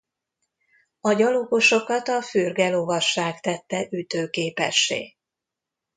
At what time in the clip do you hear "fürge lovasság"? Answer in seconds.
2.21-3.39